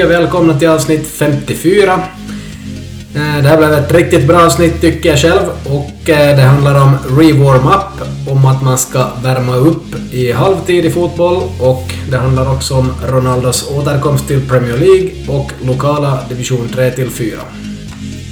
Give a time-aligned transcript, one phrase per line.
[0.00, 1.92] Hej och välkomna till avsnitt 54.
[1.92, 6.82] Eh, det här blev ett riktigt bra avsnitt tycker jag själv och eh, det handlar
[6.82, 12.16] om rewarm up, om att man ska värma upp i halvtid i fotboll och det
[12.16, 17.38] handlar också om Ronaldos återkomst till Premier League och lokala division 3 till 4.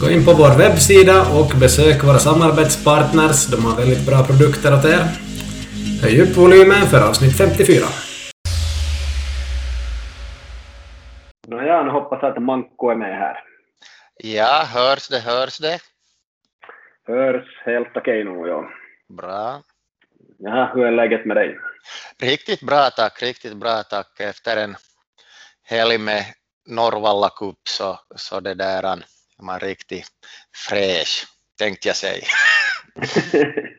[0.00, 4.84] Gå in på vår webbsida och besök våra samarbetspartners, de har väldigt bra produkter åt
[4.84, 5.08] er.
[6.02, 7.84] Höj upp volymen för avsnitt 54.
[12.18, 13.44] hoppas att Manko är med här.
[14.16, 15.78] Ja, hörs det, hörs det?
[17.06, 18.70] Hörs helt okej nu, ja.
[19.08, 19.62] Bra.
[20.38, 21.58] Jaha, hur är läget med dig?
[22.20, 24.20] Riktigt bra tack, riktigt bra tack.
[24.20, 24.76] Efter en
[25.64, 26.24] helg med
[26.66, 29.04] Norrvalla Cup så, så det där är
[29.42, 30.10] man riktigt
[30.68, 31.26] fräsch,
[31.58, 32.26] tänkte jag säga.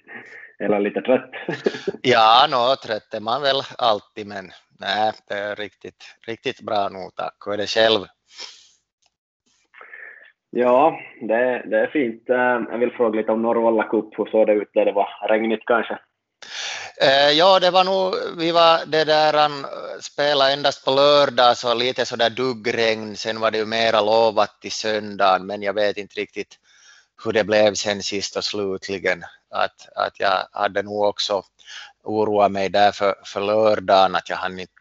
[0.60, 1.32] Eller lite trött?
[2.02, 7.10] Ja, nå, trött är man väl alltid, men nej, det är riktigt, riktigt bra nu
[7.16, 7.36] tack.
[7.46, 8.06] Hur är det själv?
[10.50, 12.30] Ja, det, det är fint.
[12.30, 14.20] Eh, jag vill fråga lite om Norrvalla Cup.
[14.20, 14.86] Hur såg det ut där?
[14.86, 16.00] Det var regnigt kanske?
[17.02, 21.58] Eh, ja, det var nog, vi var det där, han eh, spelade endast på lördag,
[21.58, 25.98] så lite sådär duggregn, sen var det ju mera lovat till söndagen, men jag vet
[25.98, 26.60] inte riktigt
[27.24, 29.24] hur det blev sen sist och slutligen.
[29.52, 31.44] Att, att jag hade nog också
[32.04, 34.72] oroat mig där för, för lördagen, att jag hann inte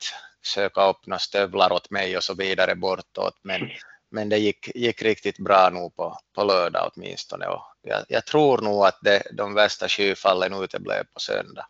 [0.43, 3.61] söka upp några stövlar åt mig och så vidare bortåt, men,
[4.11, 7.47] men det gick, gick riktigt bra nog på, på lördag åtminstone.
[7.47, 11.67] Och jag, jag tror nog att det, de värsta skyfallen uteblev på söndag.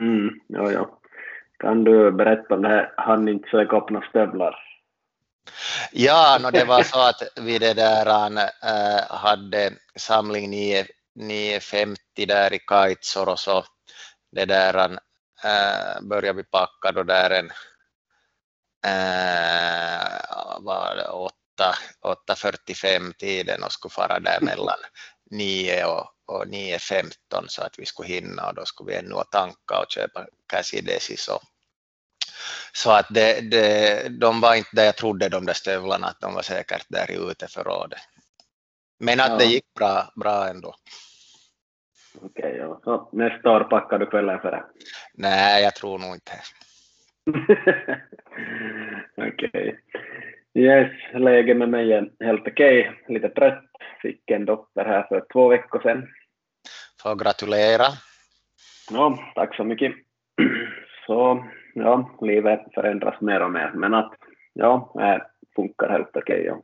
[0.00, 0.98] Mm, ja, ja.
[1.58, 2.94] Kan du berätta om det här?
[2.96, 4.56] Han inte söka upp några stövlar?
[5.92, 12.26] Ja, no, det var så att vi det där han, äh, hade samling 9 9.50
[12.26, 13.64] där i Kaitsor och så
[14.32, 14.92] det där han,
[15.44, 17.50] äh, började vi packa då där en
[18.84, 21.34] äh, var det 8,
[22.28, 24.78] 8.45 tiden och skulle fara där mellan
[25.30, 29.78] 9 och, och 9.15 så att vi skulle hinna och då skulle vi ännu tanka
[29.78, 30.26] och köpa
[31.18, 31.40] så
[32.72, 36.34] så att det, det, de var inte där jag trodde de där stövlarna, att de
[36.34, 37.98] var säkert där i uteförrådet.
[38.98, 39.36] Men att Ja.
[39.36, 40.74] det gick bra, bra ändå.
[42.22, 42.80] Okej, ja.
[42.84, 44.64] Så nästa år packar du kvällen före?
[45.14, 46.32] Nej, jag tror nog inte.
[49.16, 49.78] Okej.
[50.54, 52.92] Yes, läget med mig är helt okej.
[53.08, 53.64] Lite trött.
[54.02, 56.08] Fick en dotter här för två veckor sedan.
[57.02, 57.84] Får gratulera.
[58.90, 59.92] Ja, tack så mycket.
[61.06, 61.44] Så,
[61.74, 63.72] ja, livet förändras mer och mer.
[63.74, 64.12] Men att,
[64.52, 65.22] ja, det
[65.54, 66.44] funkar helt okej.
[66.44, 66.62] Jag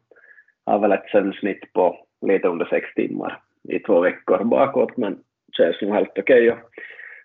[0.66, 5.18] har väl ett sömnsnitt på lite under sex timmar i två veckor bakåt, men
[5.56, 6.50] känns nog helt okej.
[6.50, 6.58] Och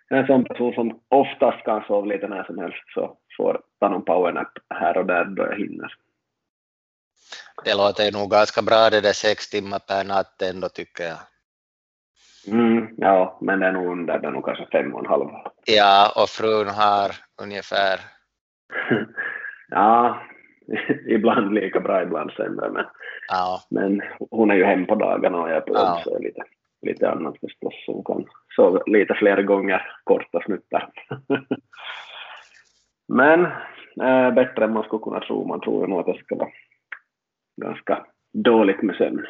[0.10, 3.62] Jag är en sån person som oftast kan sova lite när som helst, så får
[3.80, 5.94] ta någon powernap här och där då jag hinner.
[7.66, 11.18] Det låter ju nog ganska bra det där sex timmar per natt ändå tycker jag.
[12.48, 15.30] Mm, ja, men det är nog under, det är nog kanske fem och en halv.
[15.66, 17.12] Ja, och frun har
[17.42, 18.00] ungefär,
[19.70, 20.22] ja,
[21.08, 22.86] ibland lika bra, ibland sämre, men
[23.28, 24.02] ja, Men
[24.32, 26.02] hon är ju hem på dagarna och jag är på jobb Ja.
[26.04, 26.44] så lite,
[26.82, 27.74] lite annat förstås.
[27.88, 30.90] Hon kan sova lite fler gånger, korta snuttar.
[33.08, 33.46] Men
[34.02, 35.48] äh, bättre än man skulle kunna tro.
[35.48, 36.50] Man tror ju nog att det ska vara
[37.62, 39.26] ganska dåligt med sömn.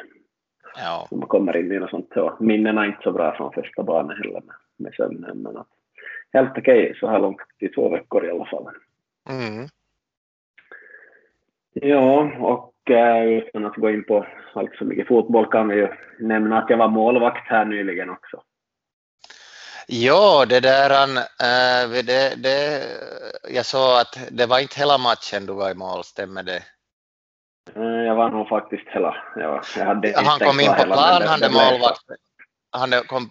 [0.76, 1.08] ja.
[1.10, 2.10] När man kommer in i något sånt.
[2.14, 5.42] Så minnena är inte så bra från första barnet heller med, med sömnen.
[5.42, 5.68] Men att,
[6.32, 8.68] helt okej så här långt i två veckor i alla fall.
[9.30, 9.68] Mm.
[11.72, 15.88] Ja, och äh, utan att gå in på allt för mycket fotboll kan vi ju
[16.18, 18.42] nämna att jag var målvakt här nyligen också.
[19.88, 22.82] Jo, det där, han, äh, det, det,
[23.48, 26.62] jag såg att det var inte hela matchen du var i mål, stämmer det?
[27.76, 29.16] Eh, Jag var nog faktiskt hela...
[29.36, 29.62] Ja,
[30.24, 31.50] Han kom in på plan, han så.
[31.50, 32.16] målvakten.
[32.70, 33.30] Han kom,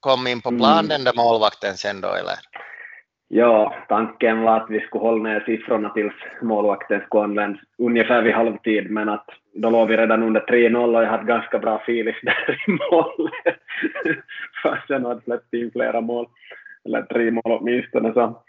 [0.00, 0.88] kom in på plan Mm.
[0.88, 2.34] den där målvakten sen då eller?
[3.28, 8.34] Ja, tanken var att vi skulle hålla ner siffrorna tills målvakten skulle användas ungefär vid
[8.34, 12.14] halvtid, men att då låg vi redan under 3-0 och jag hade ganska bra feeling
[12.22, 13.56] där i målet.
[14.62, 16.26] Fast jag hade släppt in flera mål,
[16.84, 18.42] eller tre mål åtminstone, så,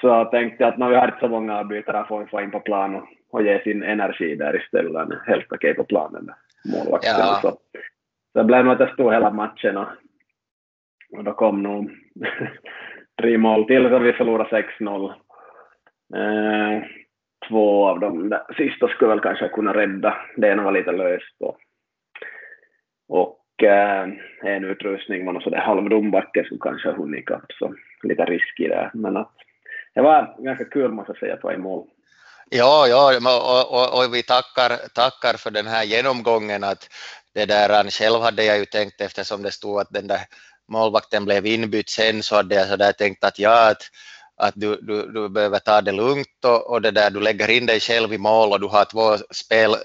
[0.00, 2.60] så tänkte jag att när vi hade så många avbytare får vi få in på
[2.60, 5.08] plan och, och ge sin energi där istället.
[5.26, 6.34] Helt okej på planen, där,
[6.72, 7.14] målvakten.
[7.18, 7.38] Ja.
[7.42, 7.50] Så,
[8.32, 9.88] så det blev nog att jag stod hela matchen och,
[11.16, 11.90] och då kom nog
[13.18, 15.12] tre mål till så vi förlorade 6-0.
[16.14, 16.82] Eh,
[17.48, 20.16] två av de där sista skulle väl kanske kunna rädda.
[20.36, 21.56] Det ena var lite löst och,
[23.08, 24.08] och eh,
[24.42, 28.90] en utrustning var nog halvdumbacke halvdombacke som kanske hunnit ikapp så lite risk i det.
[28.94, 29.34] Men att
[29.94, 31.88] det var ganska kul måste jag säga att vara i mål.
[32.50, 36.64] Ja, ja och, och, och, vi tackar, tackar för den här genomgången.
[36.64, 36.88] Att
[37.34, 40.20] det där, själv hade jag ju tänkt eftersom det stod att den där
[40.68, 43.90] målvakten blev inbytt sen så hade jag så där tänkt att ja, att
[44.38, 47.66] att du, du, du behöver ta det lugnt och, och det där, du lägger in
[47.66, 49.78] dig själv i mål och du har två, spel, eh,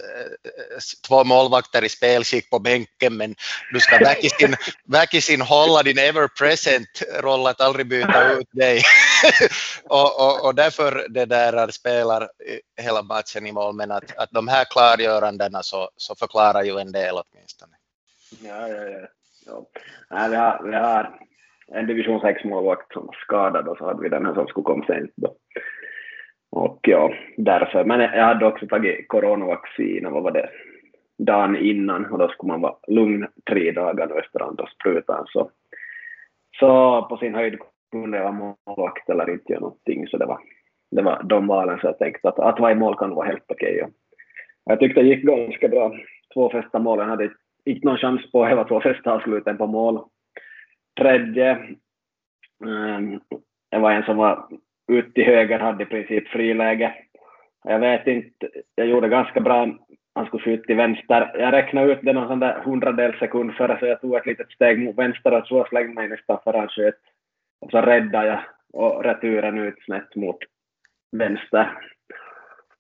[1.08, 3.36] två målvakter i spelskick på bänken men
[3.74, 8.84] du ska väkisin, väkisin hålla din ever present roll att aldrig byta ut dig.
[9.84, 12.30] och, och, och därför det där spelar
[12.82, 16.92] hela matchen i mål men att, att de här klargörandena så, så förklarar ju en
[16.92, 17.76] del åtminstone.
[18.42, 19.08] Ja, ja, ja
[19.46, 19.66] ja.
[20.10, 21.20] Nej, äh, vi, har, vi har
[21.68, 24.86] en division 6-målvakt som var skadad och så hade vi den här som skulle komma
[24.86, 25.36] sent då.
[26.52, 27.84] Och ja, därför.
[27.86, 30.50] Men jag hade också tagit coronavaccin och vad var det,
[31.18, 35.26] dagen innan och då skulle man vara lugn tre dagar efter andra sprutan.
[35.28, 35.52] Så,
[36.60, 37.60] så på sin höjd
[37.92, 40.08] kunde jag vara målvakt eller inte göra någonting.
[40.08, 40.40] Så det var,
[40.92, 43.46] det var de valen så jag tänkte att, att vara i mål kan vara helt
[43.48, 43.82] okej.
[43.82, 43.94] Okay.
[44.66, 45.96] Jag tyckte det gick ganska bra.
[46.34, 47.32] Två första målen hade
[47.66, 50.04] inte någon chans på hela två första avsluten på mål
[51.00, 51.52] tredje,
[52.66, 53.20] ehm,
[53.72, 54.48] det var en som var
[54.88, 56.96] ut till höger, hade i princip friläge.
[57.64, 59.78] Jag vet inte, jag gjorde ganska bra,
[60.16, 61.32] han skulle skjuta till vänster.
[61.34, 64.52] Jag räknade ut det någon sån där hundradels sekund före, så jag tog ett litet
[64.52, 67.00] steg mot vänster och så slängde mig nästan före han sköt.
[67.62, 68.40] Och så räddade jag
[68.74, 70.38] och returen ut snett mot
[71.12, 71.72] vänster.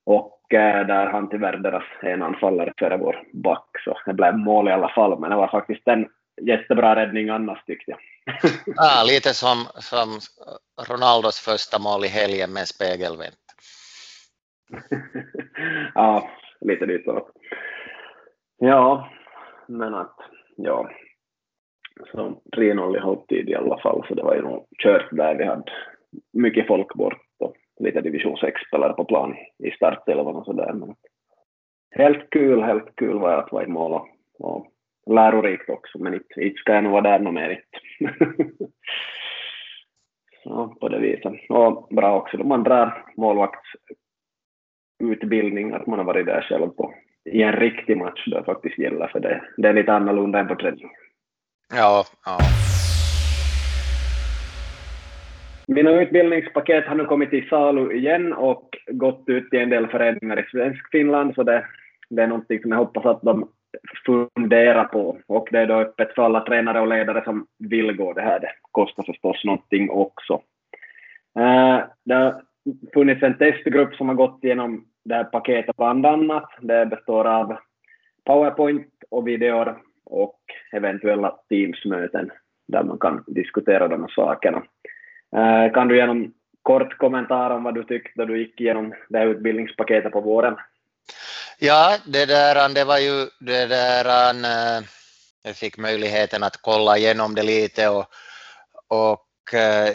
[0.05, 4.67] Och äh, där han tyvärr deras en anfallare före vår back, så det blev mål
[4.67, 6.07] i alla fall, men det var faktiskt en
[6.41, 7.99] jättebra räddning annars tyckte jag.
[8.65, 10.19] ja, lite som, som
[10.89, 13.43] Ronaldos första mål i helgen med spegelvänt.
[15.95, 16.29] ja,
[16.61, 17.31] lite ditåt.
[18.57, 19.09] Ja,
[19.67, 20.15] men att,
[20.55, 20.89] ja,
[22.11, 25.35] så 3-0 i halvtid i alla fall, så det var ju nog kört där.
[25.35, 25.63] Vi hade
[26.33, 27.21] mycket folk bort
[27.79, 30.73] lite division 6-spelare på plan i startelvan och sådär.
[30.73, 30.95] Men
[31.95, 34.07] helt kul, helt kul var att vara i mål och,
[34.39, 34.67] och
[35.13, 37.63] lärorikt också, men inte, inte ska jag nog vara där något mer.
[40.43, 41.33] Så på det viset.
[41.49, 46.93] Och bra också då man drar målvaktsutbildning, att man har varit där själv på,
[47.25, 50.55] i en riktig match då faktiskt gäller, för det, det är lite annorlunda än på
[50.55, 50.89] träning.
[51.73, 52.37] Ja, ja.
[55.67, 60.39] Mina utbildningspaket har nu kommit till salu igen och gått ut till en del föreningar
[60.39, 61.65] i svensk Finland, så det,
[62.09, 63.49] det är någonting som jag hoppas att de
[64.05, 65.17] funderar på.
[65.27, 68.39] Och det är då öppet för alla tränare och ledare som vill gå det här.
[68.39, 70.33] Det kostar förstås någonting också.
[71.39, 72.41] Eh, det har
[72.93, 76.49] funnits en testgrupp som har gått igenom det här paketet bland annat.
[76.61, 77.57] Det består av
[78.25, 80.39] Powerpoint och videor och
[80.71, 82.31] eventuella Teams-möten
[82.67, 84.63] där man kan diskutera de här sakerna.
[85.35, 86.31] Eh, kan du ge någon
[86.61, 90.55] kort kommentar om vad du tyckte då du gick igenom det här utbildningspaketet på våren?
[91.59, 94.83] Ja, det där, det var ju det där, eh,
[95.43, 98.05] jag fick möjligheten att kolla igenom det lite och,
[98.87, 99.93] och eh,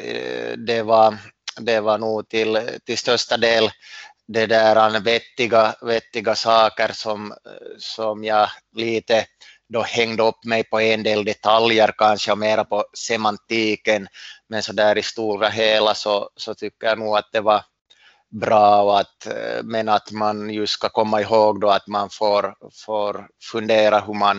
[0.57, 1.15] det var,
[1.61, 3.71] det var nog till, till största del
[4.29, 7.35] det där vettiga, vettiga saker som,
[7.79, 9.27] som jag lite
[9.69, 14.07] då hängde upp mig på en del detaljer kanske och mera på semantiken.
[14.49, 17.63] Men så där i stora hela så, så tycker jag nog att det var,
[18.31, 22.55] bra och att, eh, men att man just ska komma ihåg då att man får,
[22.87, 24.39] får fundera hur man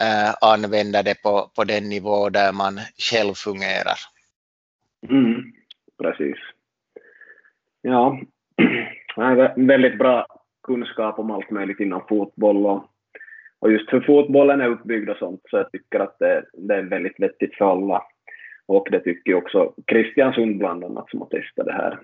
[0.00, 2.80] äh, använder det på, på den nivå där man
[3.10, 3.98] själv fungerar.
[5.08, 5.52] Mm,
[6.02, 6.38] precis.
[7.82, 8.20] Ja,
[9.56, 10.26] väldigt bra
[10.62, 12.84] kunskap om allt möjligt inom fotboll och,
[13.60, 16.82] och just hur fotbollen är uppbyggd och sånt, så jag tycker att det, det är
[16.82, 18.02] väldigt vettigt för alla.
[18.66, 21.98] Och det tycker också Christian Sund bland annat som har testat det här.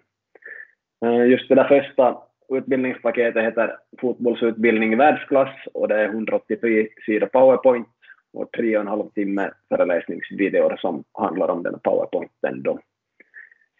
[1.05, 7.27] Eh, just det där första utbildningspaketet heter Fotbollsutbildning i världsklass och det är 183 sidor
[7.27, 7.89] powerpoint
[8.33, 12.63] och tre och en halv timme föreläsningsvideor som handlar om den powerpointen.
[12.63, 12.79] Då.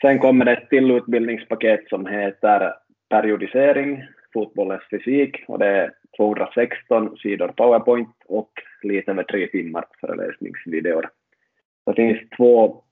[0.01, 2.73] Sen kommer det ett till utbildningspaket som heter
[3.11, 8.51] periodisering, fotbollens fysik och det är 216 sidor powerpoint och
[8.83, 11.11] lite över tre timmar föreläsningsvideor.
[11.87, 12.83] Det finns två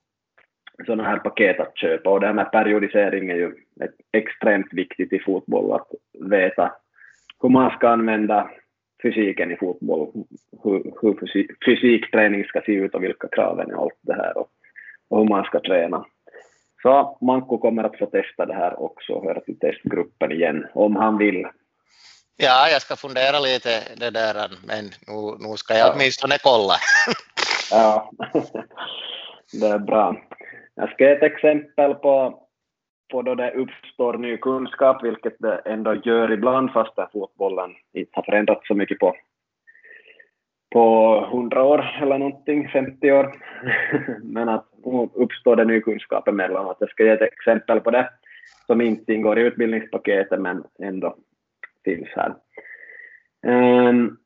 [0.87, 3.53] sådana här paket att köpa och det här med periodisering är ju
[4.13, 5.89] extremt viktigt i fotboll att
[6.31, 6.73] veta
[7.43, 8.51] hur man ska använda
[9.03, 10.13] fysiken i fotboll,
[10.63, 14.39] hur, hur fysik, fysikträning ska se ut och vilka kraven är och allt det här
[14.39, 14.49] och,
[15.09, 16.05] och hur man ska träna.
[16.83, 20.97] Så Manko kommer att få testa det här också och höra till testgruppen igen om
[20.97, 21.47] han vill.
[22.37, 26.75] Ja, jag ska fundera lite det där, men nu, nu ska jag åtminstone kolla.
[27.71, 28.11] ja,
[29.53, 30.17] det är bra.
[30.75, 32.45] Jag ska ge ett exempel på
[33.11, 38.23] på då det uppstår ny kunskap, vilket det ändå gör ibland fast fotbollen inte har
[38.23, 39.17] förändrats så mycket på,
[40.73, 43.35] på 100 år eller någonting, 50 år.
[44.23, 46.77] Men att nu uppstår det ny kunskap emellanåt.
[46.81, 48.11] Jag ska ge ett exempel på det
[48.67, 51.17] som inte ingår i utbildningspaketet men ändå
[51.85, 52.35] finns här.
[53.47, 54.19] Um,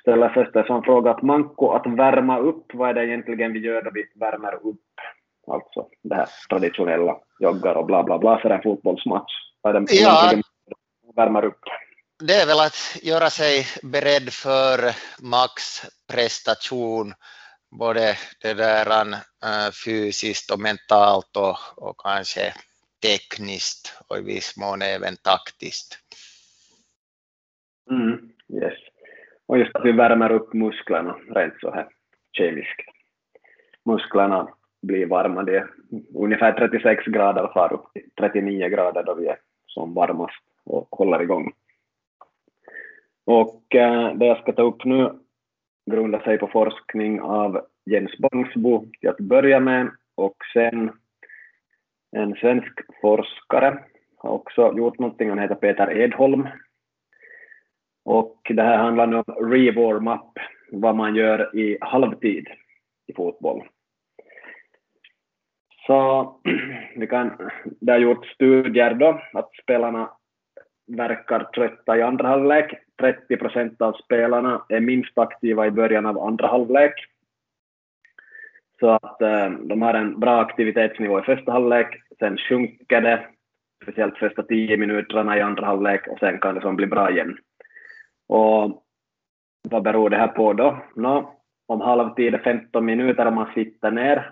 [0.00, 3.58] ställer först en sån fråga att Manko, att värma upp, vad är det egentligen vi
[3.58, 4.80] gör då vi värmer upp?
[5.46, 9.32] Alltså det här traditionella, joggar och bla bla bla för en fotbollsmatch.
[9.60, 10.32] Vad är det ja,
[11.16, 11.60] värmer upp?
[12.18, 14.78] Det är väl att göra sig beredd för
[15.22, 17.14] maxprestation,
[17.70, 22.54] både det där uh, fysiskt och mentalt och, och kanske
[23.02, 25.98] tekniskt och i viss mån även taktiskt.
[27.90, 28.74] Mm, yes.
[29.46, 31.86] Och just att vi värmer upp musklerna rent så här
[32.32, 32.80] kemiskt.
[33.84, 34.48] Musklerna
[34.82, 35.68] blir varma, det är
[36.14, 40.88] ungefär 36 grader och far upp till 39 grader då vi är som varmast och
[40.90, 41.52] håller igång.
[43.24, 45.10] Och äh, det jag ska ta upp nu
[45.90, 50.92] grundar sig på forskning av Jens Bangsbo till att börja med och sen
[52.12, 53.78] en svensk forskare
[54.16, 56.48] har också gjort någonting, han heter Peter Edholm
[58.06, 60.38] och det här handlar nu om rewarm-up,
[60.72, 62.48] vad man gör i halvtid
[63.06, 63.62] i fotboll.
[65.86, 66.32] Så
[66.96, 70.10] vi kan, det har gjorts studier då, att spelarna
[70.86, 72.74] verkar trötta i andra halvlek.
[73.00, 76.94] 30 procent av spelarna är minst aktiva i början av andra halvlek.
[78.80, 83.26] Så att eh, de har en bra aktivitetsnivå i första halvlek, sen sjunker det,
[83.82, 87.38] speciellt första tio minuterna i andra halvlek, och sen kan det som bli bra igen.
[88.28, 88.82] Och
[89.70, 90.78] vad beror det här på då?
[90.94, 91.32] No,
[91.66, 94.30] om halvtid är 15 minuter och man sitter ner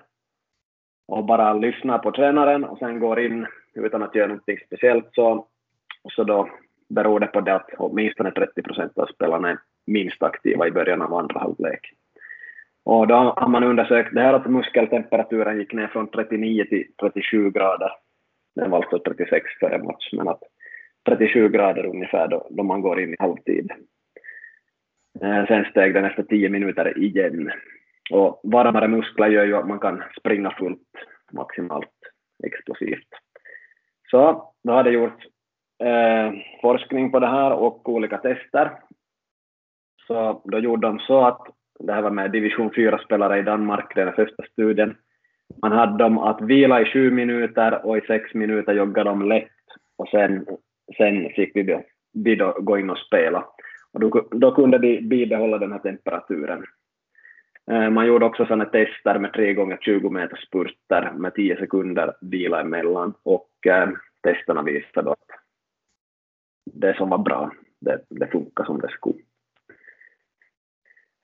[1.09, 5.47] och bara lyssnar på tränaren och sen går in utan att göra någonting speciellt så,
[6.13, 6.49] så då
[6.89, 11.03] beror det på det att åtminstone 30 procent av spelarna är minst aktiva i början
[11.03, 11.81] av andra halvlek.
[12.85, 17.51] Och då har man undersökt det här att muskeltemperaturen gick ner från 39 till 37
[17.51, 17.91] grader.
[18.55, 20.43] Den var alltså 36 före match, men att
[21.09, 23.73] 37 grader ungefär då, då man går in i halvtid.
[25.23, 27.51] Eh, sen steg den efter 10 minuter igen.
[28.11, 30.89] Och varmare muskler gör ju att man kan springa fullt
[31.33, 31.91] maximalt
[32.47, 33.09] explosivt.
[34.11, 35.27] Så då har det gjorts
[35.85, 36.33] eh,
[36.63, 38.71] forskning på det här och olika tester.
[40.07, 41.41] Så då gjorde de så att,
[41.79, 44.97] det här var med division 4-spelare i Danmark, den första studien,
[45.63, 49.51] man hade dem att vila i sju minuter och i sex minuter jogga dem lätt
[49.97, 50.47] och sen
[50.97, 53.47] sen fick vi då, vi då gå in och spela.
[53.93, 56.65] Och då, då kunde vi bibehålla den här temperaturen.
[57.71, 62.15] Eh, man gjorde också sådana tester med 3 gånger 20 meter spurter med 10 sekunder
[62.21, 63.89] vila emellan och eh,
[64.23, 65.29] testerna visade att
[66.65, 69.19] det som var bra, det, det funkar som det skulle.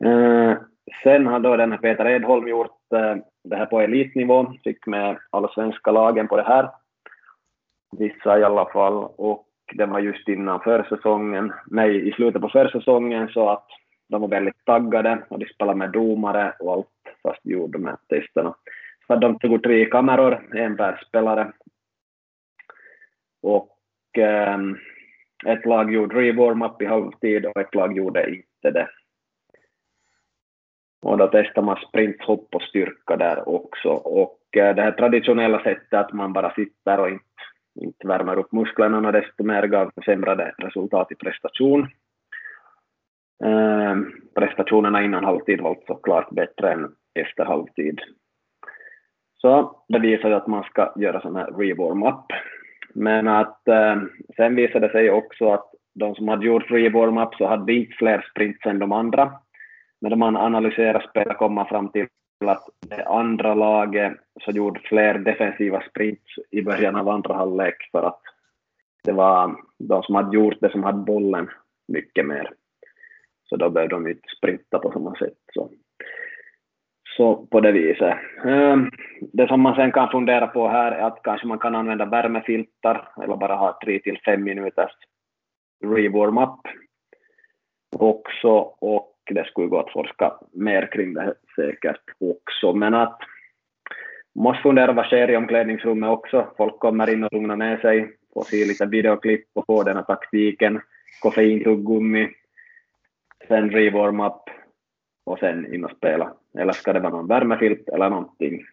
[0.04, 0.58] Eh,
[1.02, 5.18] sen har då den här Peter Edholm gjort eh, det här på elitnivå, fick med
[5.30, 6.70] alla svenska lagen på det här,
[7.98, 13.28] vissa i alla fall, och det var just innan försäsongen, nej i slutet på försäsongen
[13.28, 13.66] så att
[14.08, 16.86] de var väldigt taggade och de spelade med domare och allt
[17.22, 18.54] fast de gjorde de här testerna.
[19.06, 21.52] Så de tog tre kameror, en per spelare.
[23.42, 23.78] Och
[24.18, 24.58] eh,
[25.46, 28.88] ett lag gjorde rewarm-up i halvtid och ett lag gjorde inte det.
[31.02, 33.88] Och då testade man sprint, hopp och styrka där också.
[33.88, 37.29] Och eh, det här traditionella sättet att man bara sitter och inte
[37.74, 41.88] inte värmer upp musklerna och desto mer gav försämrade resultat i prestation.
[43.44, 43.96] Eh,
[44.34, 48.00] prestationerna innan halvtid var alltså klart bättre än efter halvtid.
[49.40, 52.24] Så det visar att man ska göra sån här rewarm-up.
[52.94, 53.96] Men att eh,
[54.36, 58.26] sen visade det sig också att de som hade gjort rewarm-up så hade inte fler
[58.30, 59.32] sprints än de andra.
[60.00, 62.06] Men när man analyserar spelet kom man fram till
[62.48, 64.12] att det andra laget
[64.44, 68.20] så gjorde fler defensiva sprints i början av andra halvlek för att
[69.04, 71.48] det var de som hade gjort det som hade bollen
[71.88, 72.52] mycket mer.
[73.48, 75.38] Så då behövde de inte sprinta på samma sätt.
[75.52, 75.70] Så,
[77.16, 78.18] så på det viset.
[78.44, 78.90] Ehm,
[79.32, 83.08] det som man sen kan fundera på här är att kanske man kan använda värmefiltar
[83.22, 84.92] eller bara ha 3 till 5 minuters
[85.84, 86.60] rewarm-up
[87.96, 88.48] också
[88.80, 92.72] och det skulle gå att forska mer kring det säkert också.
[92.72, 93.18] Men att
[94.34, 96.46] måste fundera vad sker i omklädningsrummet också.
[96.56, 100.02] Folk kommer in och lugnar ner sig, får se lite videoklipp och får den här
[100.02, 100.80] taktiken,
[101.22, 102.28] koffeintuggummi,
[103.48, 104.42] sen rewarm-up
[105.24, 106.32] och sen in och spela.
[106.58, 108.64] Eller ska det vara någon värmefilt eller någonting.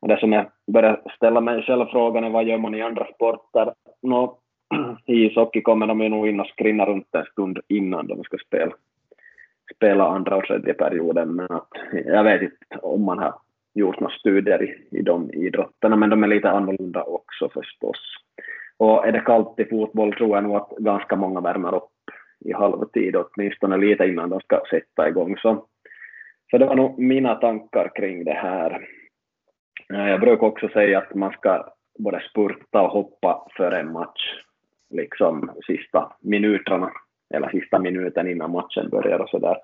[0.00, 3.74] det som jag börjar ställa mig själv frågan är vad gör man i andra sporter?
[4.02, 4.38] Nå,
[5.06, 8.36] I ishockey kommer de ju nog in och skrinna runt en stund innan de ska
[8.46, 8.72] spela,
[9.76, 11.68] spela andra och tredje perioden, men att,
[12.04, 13.34] jag vet inte om man har
[13.74, 17.98] gjort några studier i, i de idrotterna, men de är lite annorlunda också förstås.
[18.76, 21.90] Och är det kallt i fotboll tror jag nog att ganska många värmer upp
[22.44, 25.36] i halvtid, åtminstone lite innan de ska sätta igång.
[25.36, 25.66] Så,
[26.50, 28.88] så det var nog mina tankar kring det här.
[29.92, 34.44] Eh, jag brukar också säga att man ska både spurta och hoppa före en match,
[34.90, 36.92] liksom sista minuterna,
[37.32, 39.56] eller sista minuten innan matchen börjar och sådär.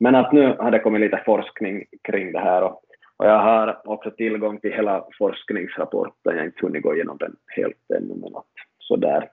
[0.00, 2.82] Men att nu har det kommit lite forskning kring det här och,
[3.16, 7.36] och jag har också tillgång till hela forskningsrapporten, jag har inte hunnit gå igenom den
[7.56, 8.46] helt ännu, men att
[8.78, 9.28] sådär.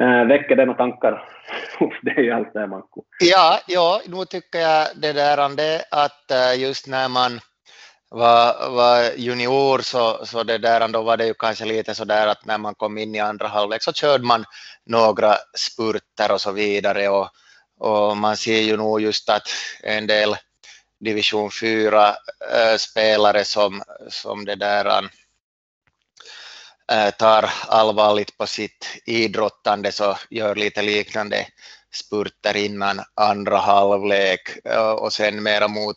[0.00, 1.28] Äh, väcker det några tankar
[1.78, 3.02] hos dig allt det här, Manko?
[3.20, 5.38] Ja, ja, nu tycker jag det där
[5.90, 7.40] att eh, just när man
[8.14, 12.26] var, var junior så, så det där, då var det ju kanske lite så där
[12.26, 14.44] att när man kom in i andra halvlek så körde man
[14.86, 17.28] några spurter och så vidare och,
[17.78, 19.48] och man ser ju nog just att
[19.82, 20.36] en del
[21.00, 22.08] division 4
[22.50, 25.10] äh, eh, spelare som, som det där
[26.92, 31.46] äh, tar allvarligt på sitt idrottande så gör lite liknande
[31.92, 35.96] spurter innan andra halvlek eh, och sen mera mot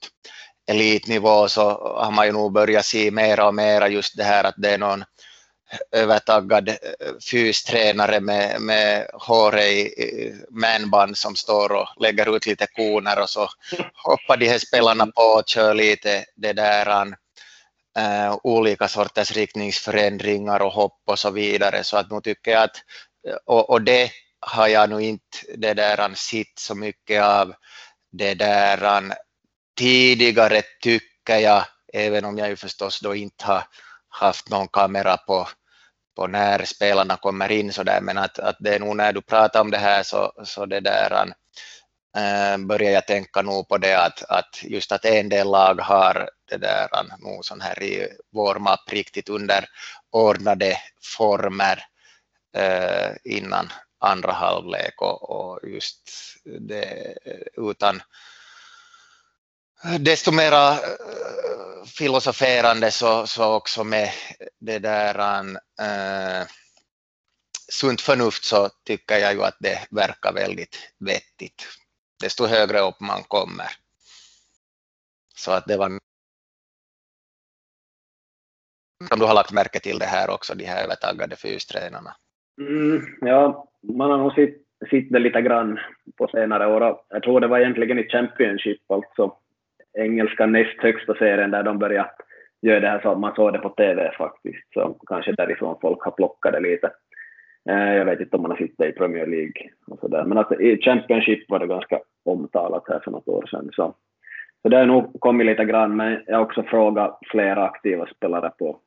[0.67, 1.61] elitnivå så
[2.01, 4.77] har man ju nog börjat se mera och mera just det här att det är
[4.77, 5.03] någon
[5.91, 6.75] övertaggad eh,
[7.31, 13.49] fystränare med, med håret i manband som står och lägger ut lite koner och så
[14.03, 17.07] hoppar de här spelarna på och kör lite det där
[17.97, 21.83] äh, olika sorters riktningsförändringar och hopp och så vidare.
[21.83, 22.77] Så att nu tycker jag att
[23.27, 27.53] eh, och, och det har jag nog inte det där sitt så mycket av
[28.11, 29.11] det där
[29.77, 33.63] tidigare tycker jag, även om jag ju förstås då inte har
[34.09, 35.47] haft någon kamera på,
[36.15, 39.21] på när spelarna kommer in så där, men att, att det är nog när du
[39.21, 41.33] pratar om det här så, så det där
[42.17, 46.29] äh, börjar jag tänka nog på det att, att just att en del lag har
[46.49, 49.65] det där nog sån här i warm-up riktigt under
[50.11, 50.77] ordnade
[51.17, 51.83] former
[52.55, 56.09] äh, innan andra halvlek och, och just
[56.45, 58.01] det eh, utan
[59.99, 64.09] desto mera eh, filosoferande så, så också med
[64.59, 65.19] det där
[65.81, 66.47] äh,
[67.71, 71.67] sunt förnuft så tycker jag ju att det verkar väldigt vettigt.
[72.23, 73.67] Desto högre upp man kommer.
[75.35, 75.99] Så att det var
[79.11, 82.15] om du har lagt märke till det här också, de här övertaggade fystränarna.
[82.61, 84.55] Mm, ja, man har nog sett,
[84.89, 85.79] sett det lite grann
[86.17, 86.99] på senare år.
[87.09, 89.37] Jag tror det var egentligen i Championship, alltså
[89.97, 92.09] engelska näst högsta serien där de började
[92.61, 94.73] göra det här så att man såg det på TV faktiskt.
[94.73, 96.91] Så kanske därifrån folk har plockat det lite.
[97.69, 100.23] Eh, jag vet inte om man har sett det i Premier League och så där.
[100.23, 103.69] Men att i Championship var det ganska omtalat här för något år sedan.
[103.73, 103.93] Så,
[104.61, 108.51] så det har nog kommit lite grann, men jag har också frågat flera aktiva spelare
[108.59, 108.79] på,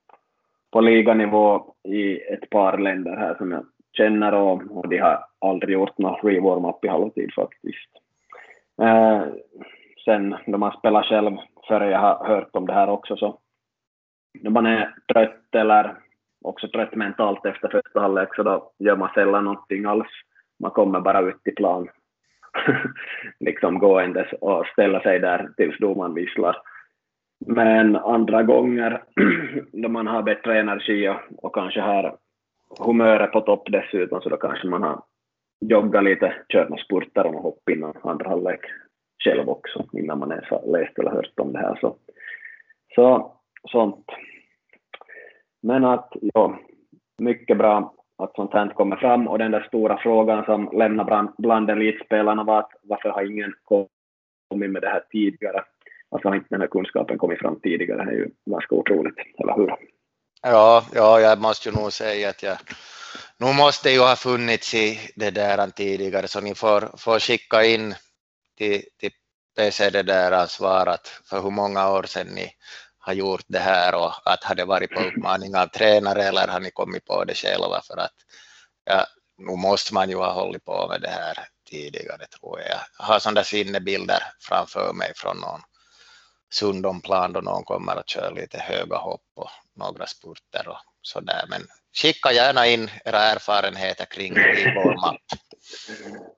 [0.72, 5.72] på liganivå i ett par länder här som jag känner och, och de har aldrig
[5.72, 7.90] gjort någon rewarm-up i halvtid faktiskt.
[8.82, 9.22] Eh,
[10.04, 11.36] Sen då man spelar själv,
[11.68, 13.38] före jag har hört om det här också, så
[14.40, 15.96] när man är trött eller
[16.44, 20.08] också trött mentalt efter första halvlek så då gör man sällan någonting alls.
[20.60, 21.88] Man kommer bara ut i plan,
[23.40, 26.56] liksom gåendes och ställer sig där tills domaren visslar.
[27.46, 29.02] Men andra gånger
[29.72, 32.16] då man har bättre energi och, och kanske har
[32.78, 35.02] humöret på topp dessutom så då kanske man har
[35.60, 38.60] joggat lite, kört några spurter och hopp innan andra halvlek
[39.24, 41.78] själv också innan man ens har läst eller hört om det här.
[41.80, 41.96] Så,
[42.94, 43.36] så
[43.70, 44.06] sånt.
[45.62, 46.58] Men att, ja,
[47.18, 51.30] mycket bra att sånt här kommer fram och den där stora frågan som lämnar bland,
[51.38, 55.64] bland elitspelarna var att varför har ingen kommit med det här tidigare?
[56.08, 58.04] Varför har inte den här kunskapen kommit fram tidigare?
[58.04, 59.74] Det är ju ganska otroligt, eller hur?
[60.42, 62.56] Ja, ja, jag måste ju nog säga att jag
[63.38, 67.94] nu måste ju ha funnits i det där tidigare, så ni får, får skicka in
[68.60, 69.10] till, till
[69.56, 72.52] PC det där svarat för hur många år sedan ni
[72.98, 76.60] har gjort det här och att har det varit på uppmaning av tränare eller har
[76.60, 78.14] ni kommit på det själva för att
[78.84, 79.06] ja,
[79.38, 81.38] nu måste man ju ha hållit på med det här
[81.70, 82.80] tidigare tror jag.
[82.98, 85.60] Jag har sådana sinnebilder framför mig från någon
[86.52, 91.44] Sundomplan då någon kommer att köra lite höga hopp och några spurter och sådär.
[91.48, 94.34] Men skicka gärna in era erfarenheter kring
[94.74, 95.39] warm-up.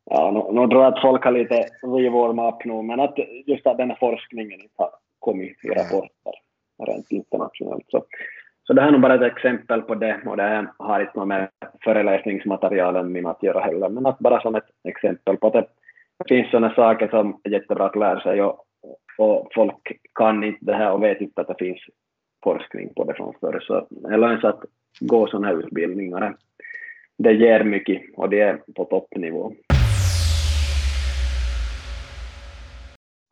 [0.05, 3.15] Ja, nu, nu tror jag att folk har lite rewarm-up nu, men att
[3.47, 6.33] just att den här forskningen inte har kommit i rapporter
[6.87, 7.85] rent internationellt.
[7.89, 8.05] Så,
[8.67, 11.29] så det här är nog bara ett exempel på det och det har inte något
[11.29, 11.49] med
[11.85, 15.67] föreläsningsmaterial än min att göra heller, men att bara som ett exempel på att det
[16.29, 18.65] finns sådana saker som är jättebra att lära sig och,
[19.19, 21.81] och folk kan inte det här och vet inte att det finns
[22.45, 23.61] forskning på det från förr.
[23.61, 24.65] Så, eller ens att
[25.01, 26.37] gå sådana här utbildningar.
[27.19, 29.53] Det ger mycket och det är på toppnivå.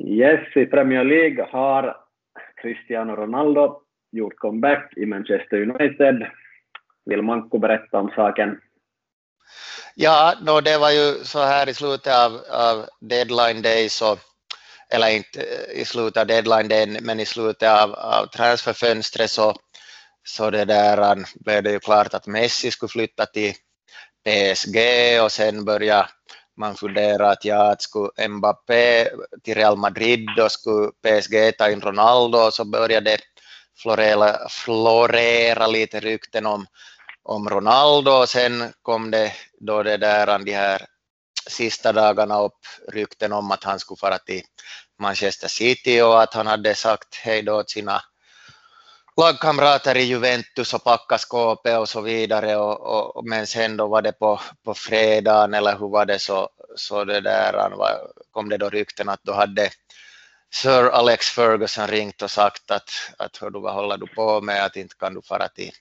[0.04, 1.96] Yes, i Premier League har
[2.62, 6.26] Cristiano Ronaldo gjort comeback i Manchester United.
[7.04, 8.60] Vill Manko berätta om saken?
[9.94, 14.16] Ja, no, det var ju så här i slutet av, av deadline day, så,
[14.94, 15.40] eller inte
[15.74, 19.54] i slutet av deadline day, men i slutet av, av transferfönstret så,
[20.24, 23.52] så det där blev det ju klart att Messi skulle flytta till
[24.24, 24.78] PSG
[25.22, 26.08] och sen började
[26.56, 29.08] man fundera att ja, att skulle Mbappé
[29.42, 33.18] till Real Madrid och skulle PSG ta in Ronaldo och så började
[33.82, 36.66] florera, florera lite rykten om,
[37.22, 38.10] om Ronaldo.
[38.10, 40.86] Och sen kom det då det där de här
[41.50, 42.58] sista dagarna upp
[42.92, 44.42] rykten om att han skulle fara till
[44.98, 48.02] Manchester City och att han hade sagt hej då till sina
[49.20, 52.56] lagkamrater i Juventus och packa skåpet och så vidare.
[52.56, 56.48] Och, och, men sen då var det på, på fredagen eller hur var det så,
[56.76, 59.70] så det där var, kom det då rykten att då hade
[60.54, 64.64] Sir Alex Ferguson ringt och sagt att, att hör du, vad håller du på med,
[64.64, 65.72] att inte kan du fara till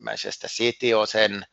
[0.00, 1.44] Manchester City och sen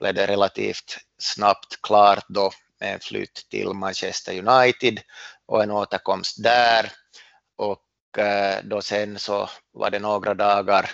[0.00, 5.00] blev det relativt snabbt klart då med en flytt till Manchester United
[5.46, 6.92] och en återkomst där.
[7.56, 7.78] Och
[8.18, 10.90] Eh, då sen så var det några dagar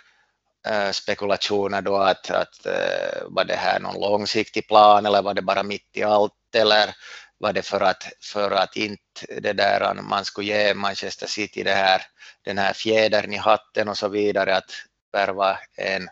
[0.67, 5.43] eh, spekulationer då att, att eh, var det här någon långsiktig plan eller var det
[5.43, 6.95] bara mitt i allt eller
[7.39, 11.75] var det för att, för att inte det där man skulle ge Manchester City det
[11.75, 12.03] här,
[12.45, 14.71] den här fjädern i hatten och så vidare att
[15.13, 16.09] värva en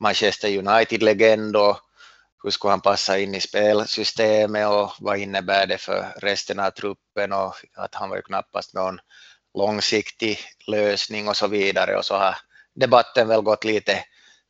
[0.00, 1.78] Manchester United-legend och
[2.42, 7.32] hur skulle han passa in i spelsystemet och vad innebär det för resten av truppen
[7.32, 8.98] och att han var ju knappast någon
[9.58, 11.96] långsiktig lösning och så vidare.
[11.96, 12.36] Och så har
[12.74, 14.04] debatten väl gått lite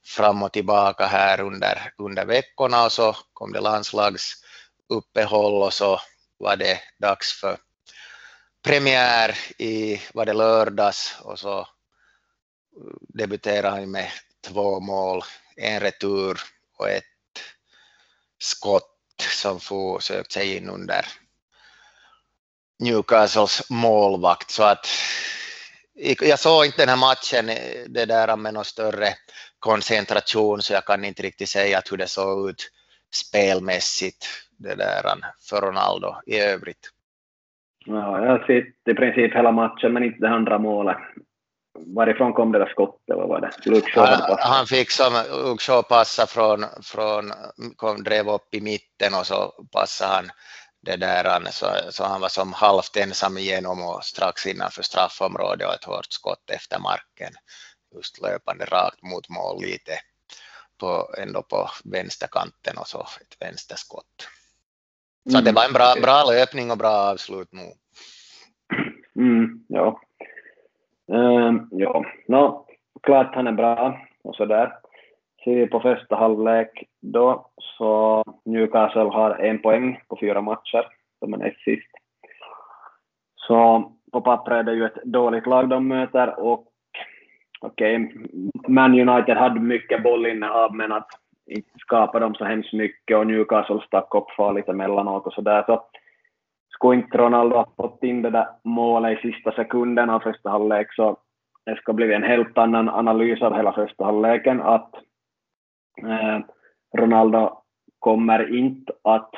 [0.05, 6.01] fram och tillbaka här under, under veckorna och så kom det landslagsuppehåll och så
[6.39, 7.59] var det dags för
[8.63, 11.69] premiär i, var det lördags och så
[13.01, 14.11] debuterade han med
[14.47, 15.23] två mål,
[15.57, 16.41] en retur
[16.79, 17.05] och ett
[18.39, 18.95] skott
[19.41, 21.07] som får sökt sig in under
[22.79, 24.51] Newcastles målvakt.
[24.51, 24.87] Så att
[26.21, 27.47] jag såg inte den här matchen
[27.89, 29.09] det där med någon större
[29.59, 32.71] koncentration så jag kan inte riktigt säga hur det såg ut
[33.15, 34.27] spelmässigt
[34.59, 35.03] det där
[35.49, 36.91] för Ronaldo i övrigt.
[37.87, 40.97] Ja, jag har sett i princip hela matchen men inte det andra målet.
[41.87, 43.17] Varifrån kom det där skottet?
[43.17, 43.51] Vad var det?
[43.95, 47.33] Han, han fick som Luke Shaw passa från, från
[47.77, 50.31] kom, drev upp i mitten och så passade han
[50.81, 55.75] det där, så, så han var som halvt ensam igenom och strax innanför straffområdet och
[55.75, 57.33] ett hårt skott efter marken,
[57.95, 59.93] just löpande rakt mot mål lite
[60.81, 64.29] på, ändå på vänsterkanten och så ett vänsterskott.
[65.31, 67.73] Så mm, det var en bra, bra löpning och bra avslut nu.
[69.17, 70.01] Mm, ja.
[71.07, 72.67] Um, ja, no,
[73.03, 74.73] klart han är bra och så där
[75.45, 80.87] ser på första halvlek då så Newcastle har en poäng på fyra matcher,
[81.21, 81.91] de är näst sist.
[83.37, 86.67] Så på pappret är det ju ett dåligt lag de möter och
[87.61, 88.29] okej, okay,
[88.69, 91.09] Man United hade mycket bollinnehav men att
[91.47, 95.85] inte skapa dem så hemskt mycket och Newcastle stack upp farligt emellanåt och sådär så
[96.69, 100.95] skulle inte Ronaldo ha fått in det där målet i sista sekunden av första halvlek
[100.95, 101.17] så
[101.65, 104.95] det ska bli en helt annan analys av hela första halvleken att
[106.03, 106.41] Eh,
[106.97, 107.63] Ronaldo
[107.99, 109.31] kommer inte att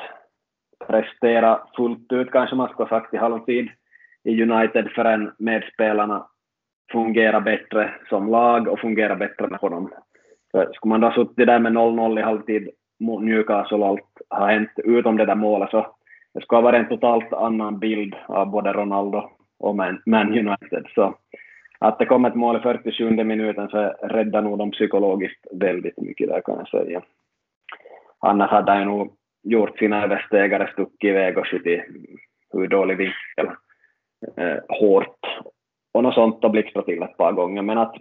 [0.87, 3.69] prestera fullt ut, kanske man skulle ha sagt i halvtid,
[4.23, 6.27] i United förrän medspelarna
[6.91, 9.91] fungerar bättre som lag och fungerar bättre med honom.
[10.51, 14.21] För skulle man då ha suttit där med 0-0 i halvtid mot Newcastle och allt
[14.29, 15.87] har hänt utom det där målet så
[16.33, 19.99] det skulle ha varit en totalt annan bild av både Ronaldo och Man
[20.37, 20.85] United.
[20.95, 21.15] Så
[21.79, 26.27] att det kom ett mål i 47 minuten så räddade nog dem psykologiskt väldigt mycket
[26.27, 27.01] där kan jag säga.
[28.21, 31.81] Annars hade han nog gjort sina överstegare, stuckit iväg och skjutit
[32.53, 33.55] hur dålig vinkel,
[34.37, 35.19] eh, hårt
[35.93, 37.61] och något sånt och blixtrat till ett par gånger.
[37.61, 37.95] Men att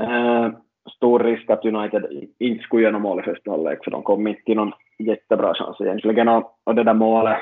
[0.00, 0.50] eh,
[0.96, 4.42] stor risk att United inte skulle göra mål i första halvlek för de kom inte
[4.42, 7.38] till någon jättebra chans egentligen och, och det där målet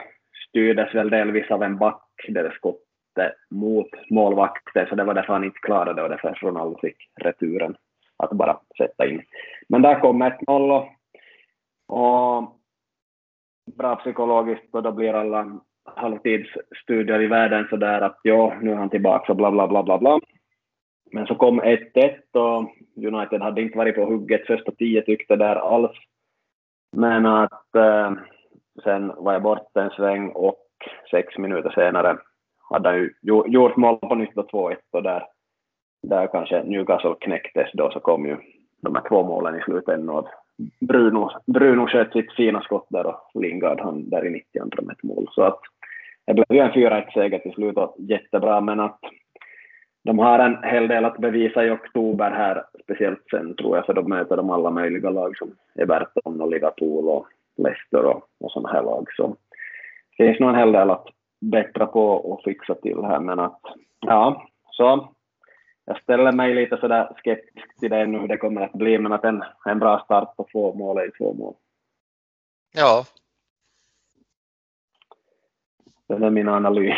[0.49, 5.33] styrdes väl delvis av en back, det där skottet mot målvakten, så det var därför
[5.33, 7.77] han inte klarade det och därför Ronaldo fick returen
[8.17, 9.23] att bara sätta in.
[9.69, 10.89] Men där kom 1-0
[11.93, 12.53] och
[13.77, 18.77] bra psykologiskt och då blir alla halvtidsstudier i världen så där att ja, nu är
[18.77, 20.21] han tillbaka och bla bla bla bla bla.
[21.13, 21.79] Men så kom 1-1
[22.33, 22.71] och
[23.07, 25.97] United hade inte varit på hugget första tio tyckte där alls.
[26.97, 28.13] Men att eh,
[28.85, 30.67] sen var jag borta en sväng och
[31.11, 32.19] sex minuter senare
[32.71, 33.13] hade han ju
[33.47, 35.27] gjort mål på nytt och 2-1 och där,
[36.03, 38.37] där kanske Newcastle knäcktes då så kom ju
[38.81, 40.25] de här två målen i slutändan
[40.81, 45.03] Bruno, Bruno sköt sitt fina skott där och Lingard han där i 92 med ett
[45.03, 45.29] mål.
[45.31, 45.61] Så att
[46.27, 49.01] det blev ju en 4-1-seger till slut och jättebra, men att
[50.05, 53.95] de har en hel del att bevisa i oktober här, speciellt sen tror jag, för
[53.95, 58.73] de möter de alla möjliga lag som Everton och Liverpool och Leicester och, och sådana
[58.73, 59.07] här lag.
[59.17, 59.37] Så
[60.17, 61.07] det finns nog en hel del att
[61.41, 63.61] bättra på och fixa till här, men att
[64.01, 65.09] ja, så
[65.85, 69.13] jag ställer mig lite sådär skeptisk till det nu hur det kommer att bli, men
[69.13, 71.55] att en, en bra start på två mål är två mål.
[72.75, 73.05] Ja.
[76.07, 76.95] Det är min analys.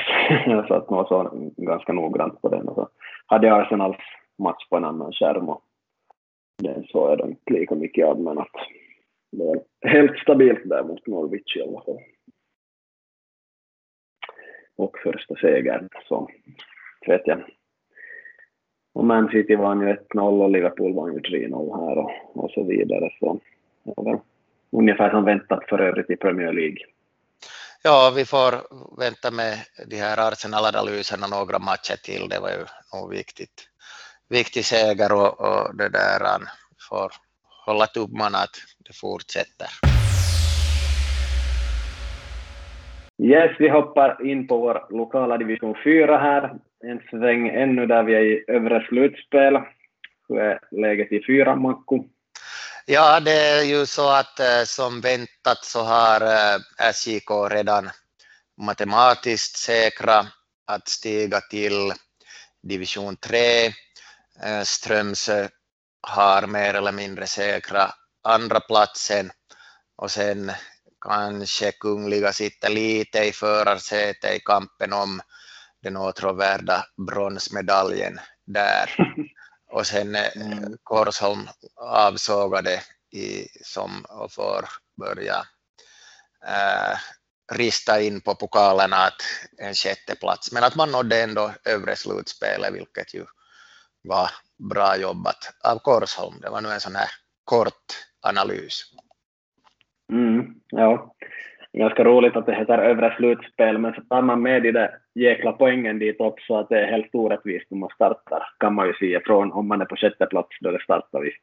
[0.46, 2.88] jag satt nog så ganska noggrant på den och så
[3.26, 3.96] hade jag Arsenals
[4.38, 5.62] match på en annan skärm och
[6.62, 8.52] den såg jag då inte lika mycket av, men att
[9.32, 12.00] det är helt stabilt där mot Norwich i alla fall.
[14.76, 16.28] Och första segern, så
[17.06, 17.44] vet jag
[18.94, 22.10] och Man City vann ju 1-0 och Liverpool vann ju 3-0 här och,
[22.44, 23.10] och så vidare.
[23.20, 23.40] Så
[23.84, 24.22] ja,
[24.70, 26.78] ungefär som väntat för övrigt i Premier League.
[27.82, 28.52] Ja, vi får
[28.98, 29.54] vänta med
[29.90, 32.28] de här Arsenal-analyserna några matcher till.
[32.28, 33.68] Det var ju nog viktigt.
[34.28, 36.42] Viktig seger och, och det där han
[36.90, 37.12] får
[37.66, 39.68] hålla tummarna att det fortsätter.
[43.22, 46.54] Yes, vi hoppar in på vår lokala division 4 här
[46.90, 49.58] en sväng ännu där vi är i övre slutspel.
[50.28, 51.98] Hur är läget i fyran, Makku?
[52.86, 57.90] Ja, det är ju så att eh, som väntat så har eh, SJK redan
[58.56, 60.26] matematiskt säkra
[60.66, 61.92] att stiga till
[62.62, 63.66] division 3.
[63.66, 65.48] Eh, Strömsö
[66.02, 67.90] har mer eller mindre säkra
[68.22, 69.30] andra platsen
[69.96, 70.52] och sen
[71.00, 75.20] kanske Kungliga sitter lite i förarsäte i kampen om
[75.84, 78.90] den åtråvärda bronsmedaljen där.
[79.72, 80.76] Och sen eh, mm.
[80.82, 84.64] Korsholm avsågade i, som och får
[84.96, 85.36] börja
[86.46, 86.98] äh,
[87.52, 89.22] rista in på pokalerna att
[89.58, 90.52] en sjätte plats.
[90.52, 93.24] Men att man nådde ändå övre slutspelet, vilket ju
[94.02, 94.30] var
[94.70, 96.40] bra jobbat av Korsholm.
[96.40, 97.08] Det var nu en sån här
[97.44, 97.84] kort
[98.20, 98.82] analys.
[100.12, 101.14] Mm, ja,
[101.78, 105.52] ganska roligt att det heter övre slutspel, men så tar man med de där jäkla
[105.52, 109.20] poängen dit också, att det är helt orättvist om man startar, kan man ju se
[109.26, 111.42] från om man är på sjätte plats då det startar visst.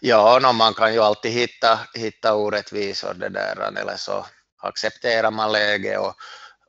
[0.00, 4.24] Ja, no, man kan ju alltid hitta, hitta orättvisor det där, eller så
[4.62, 6.14] accepterar man läget och,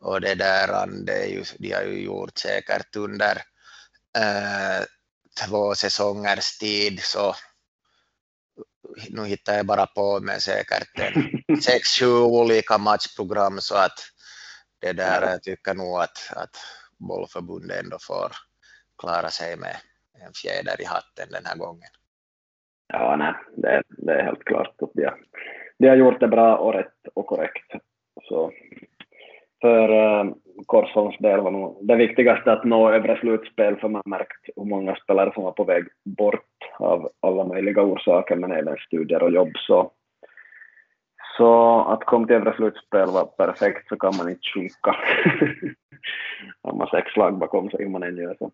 [0.02, 3.36] och det där, det är ju, de har ju gjort säkert under
[4.17, 4.84] eh,
[5.47, 7.36] två säsongers tid så
[9.10, 10.93] nu hittar jag bara på med säkert
[11.63, 14.00] sex, sju olika matchprogram så att
[14.82, 16.56] det där jag tycker nog att, att
[16.98, 18.32] bollförbundet ändå får
[19.02, 19.76] klara sig med
[20.26, 21.89] en fjäder i hatten den här gången.
[22.88, 25.17] Ja, nej, det, det är helt klart att de har,
[25.78, 27.72] de har gjort det bra och rätt och korrekt.
[28.24, 28.52] Så
[29.62, 30.34] för eh, äh,
[30.65, 34.96] Korsholms del var nog det viktigaste att nå övre slutspel, för man märkt hur många
[34.96, 36.53] spelare som var på väg bort
[36.84, 39.52] av alla möjliga orsaker, men även studier och jobb.
[39.56, 39.91] Så,
[41.38, 44.96] så att komma till övre slutspel var perfekt, så kan man inte sjunka.
[46.63, 48.52] Har man sex lag bakom sig, hur man än gör så.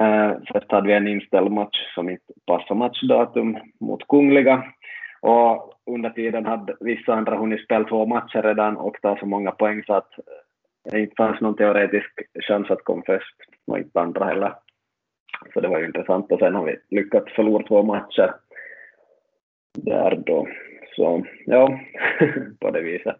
[0.00, 4.64] Uh, först hade vi en inställd match som inte passade matchdatum mot Kungliga,
[5.20, 9.50] och under tiden hade vissa andra hunnit spela två matcher redan och ta så många
[9.50, 10.10] poäng så att
[10.90, 12.12] det inte fanns någon teoretisk
[12.48, 14.54] chans att komma först och inte andra heller.
[15.54, 18.34] Så det var ju intressant och sen har vi lyckats förlora två matcher
[19.76, 20.48] där då.
[20.96, 21.80] Så ja,
[22.60, 23.16] på det viset.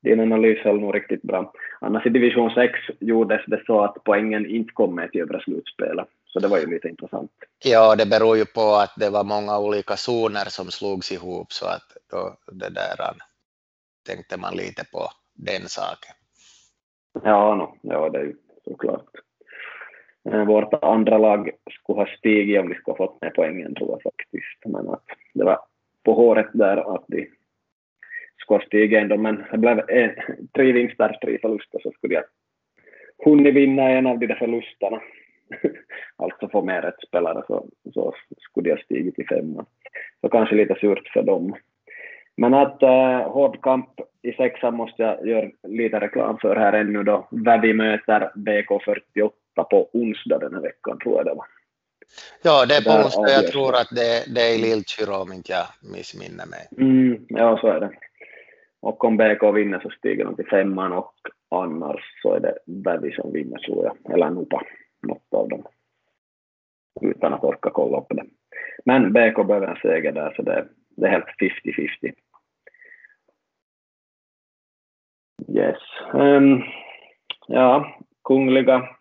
[0.00, 1.52] Din analys höll nog riktigt bra.
[1.80, 6.08] Annars i division 6 gjordes det så att poängen inte kom med till övre slutspelet.
[6.26, 7.30] Så det var ju lite intressant.
[7.64, 11.66] Ja, det beror ju på att det var många olika zoner som slogs ihop så
[11.66, 12.96] att då det där
[14.06, 16.14] tänkte man lite på den saken.
[17.24, 19.10] Ja, no, ja det är ju såklart.
[20.30, 23.90] Eh, vårt andra lag skulle ha stigit om vi skulle ha fått med poängen tror
[23.90, 24.66] jag faktiskt.
[24.66, 25.04] Men att
[25.34, 25.58] det var
[26.04, 27.28] på håret där att de
[28.36, 29.16] skulle ha stigit ändå.
[29.16, 30.10] Men det blev en,
[30.54, 32.24] tre vinster, tre förluster så skulle jag
[33.24, 35.00] hunnit vinna en av de där förlusterna.
[36.16, 39.66] alltså få med rätt spelare så, så skulle jag stigit till femman.
[40.20, 41.54] Så kanske lite surt för dem.
[42.36, 43.88] Men att äh, hård kamp
[44.22, 47.28] i sexan måste jag göra lite reklam för här ännu då.
[47.30, 49.30] Vävi möter BK48
[49.64, 51.46] på onsdag den här veckan tror jag det var.
[52.42, 53.30] Ja, det är på onsdag.
[53.30, 56.64] Jag tror att det, det är i Lillkyrå om inte jag missminner mig.
[56.78, 57.90] Mm, ja, så är det.
[58.80, 61.14] Och om BK vinner så stiger de till femman och
[61.50, 64.62] annars så är det Vävi som vinner tror jag, eller Nupa,
[65.02, 65.64] något av dem.
[67.00, 68.24] Utan att orka kolla upp det.
[68.84, 71.26] Men BK behöver en seger där så det, det är helt
[71.64, 72.14] 50-50.
[75.48, 75.76] Yes.
[76.12, 76.62] Um,
[77.46, 78.97] ja, Kungliga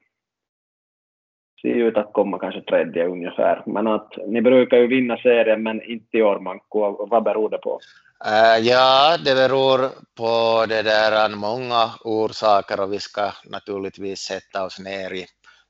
[1.61, 3.63] ser ut att komma kanske tredje ungefär.
[3.65, 7.07] Men att ni brukar ju vinna serien men inte i år Manko.
[7.09, 7.79] Vad beror det på?
[8.25, 14.79] Uh, ja, det beror på det där många orsaker och vi ska naturligtvis sätta oss
[14.79, 15.25] ner i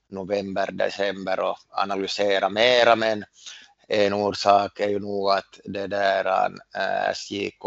[0.10, 3.24] november, december och analysera mera men
[3.88, 7.64] en orsak är ju nog att det där uh, SJK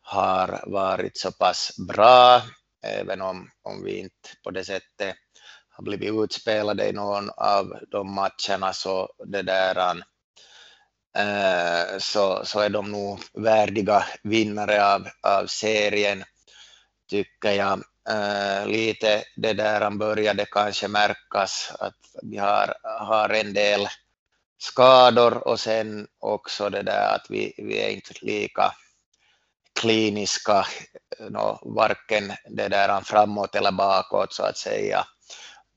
[0.00, 2.42] har varit så pass bra
[2.82, 5.16] även om, om vi inte på det sättet
[5.78, 10.02] har blivit utspelade i någon av de matcherna så det där
[11.16, 16.24] äh, så, så är de nog värdiga vinnare av, av serien
[17.10, 17.82] tycker jag.
[18.08, 23.88] Äh, lite det där började kanske märkas att vi har, har en del
[24.58, 28.72] skador och sen också det där att vi, vi är inte lika
[29.80, 30.66] kliniska,
[31.18, 35.06] eh, no, varken det där framåt eller bakåt så att säga.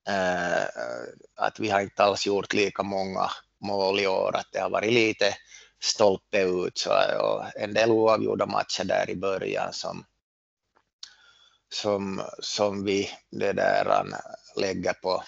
[0.09, 0.63] Eh,
[1.35, 3.29] att vi har inte alls gjort lika många
[3.61, 5.35] mål i år, att det har varit lite
[5.83, 6.89] stolpe ut så,
[7.21, 10.05] och en del oavgjorda matcher där i början som,
[11.73, 15.23] som, som vi det där eh, lägger på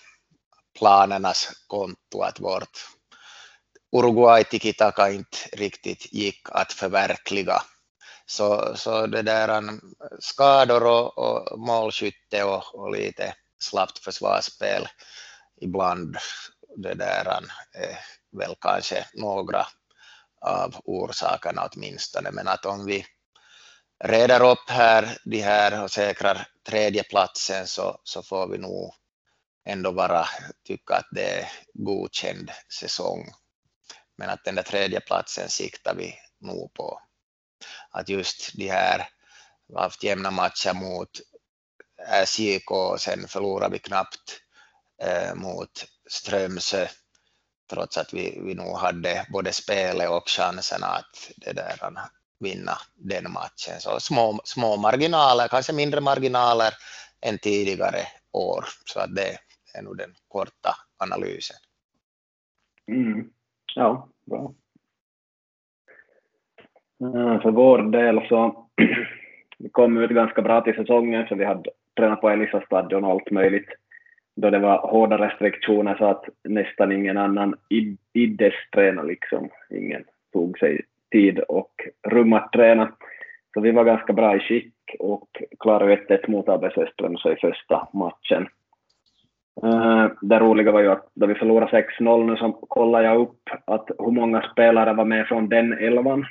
[0.80, 2.88] planernas konto att vårt
[3.96, 7.62] Uruguay tiki-taka inte riktigt gick att förverkliga.
[8.26, 9.62] Så, så det där eh,
[10.20, 14.88] skador och, och målskytte och, och lite slappt försvarsspel
[15.62, 16.18] ibland
[16.78, 17.26] det där
[17.74, 18.00] är
[18.38, 19.68] väl kanske några
[20.42, 23.06] av orsakerna åtminstone, men att om vi
[24.04, 28.94] reder upp här de här och säkrar tredjeplatsen så, så får vi nog
[29.66, 30.28] ändå bara
[30.68, 33.32] tycka att det är godkänd säsong.
[34.18, 37.02] Men att den där tredjeplatsen siktar vi nog på.
[37.90, 39.08] Att just de här,
[39.68, 41.10] vi har haft jämna matcher mot
[42.12, 44.42] Äh, SJK och sen förlorade vi knappt
[45.04, 46.88] eh, mot Strömsö
[47.70, 52.04] trots att vi, vi nog hade både spelet och chanserna att det där, äh,
[52.40, 53.80] vinna den matchen.
[53.80, 56.74] Så små, små marginaler, kanske mindre marginaler
[57.22, 58.66] än tidigare år.
[58.86, 59.38] Så att det
[59.78, 61.58] är nog den korta analysen.
[62.88, 63.30] Mm.
[63.76, 64.54] Ja, bra.
[67.42, 68.70] För vår del så
[69.58, 73.12] vi kom ut ganska bra till säsongen så vi hade träna på Elisa stadion och
[73.12, 73.70] allt möjligt
[74.36, 77.56] då det var hårda restriktioner så att nästan ingen annan
[78.14, 79.50] iddes träna liksom.
[79.70, 80.04] Ingen
[80.34, 81.72] tog sig tid och
[82.08, 82.92] rum att träna.
[83.54, 85.30] Så vi var ganska bra i skick och
[85.60, 88.48] klarade 1-1 mot ABC Strömsö i första matchen.
[89.64, 93.50] Eh, det roliga var ju att då vi förlorade 6-0 nu så kollade jag upp
[93.66, 96.26] att hur många spelare var med från den elvan.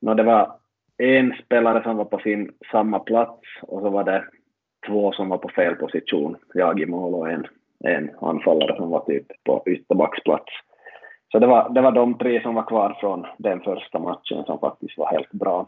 [0.00, 0.52] No, det var
[0.98, 4.24] en spelare som var på sin samma plats och så var det
[4.86, 7.46] två som var på fel position, jag i mål och en,
[7.84, 10.52] en anfallare som var typ på ytterbacksplats.
[11.32, 14.58] Så det var, det var de tre som var kvar från den första matchen som
[14.58, 15.66] faktiskt var helt bra.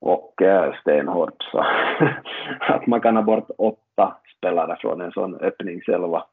[0.00, 1.58] Och äh, stenhårt så
[2.60, 6.24] att man kan ha bort åtta spelare från en sån öppningselva.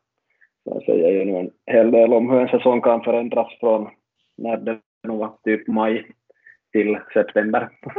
[0.63, 3.89] Så säger ju nu en hel del om hur en säsong kan förändras från
[4.37, 6.05] när det nog var typ maj
[6.71, 7.69] till september.